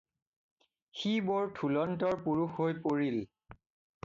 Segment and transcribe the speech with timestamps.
[1.01, 3.23] সি বৰ থূলন্তৰ পুৰুষ হৈ পৰিল।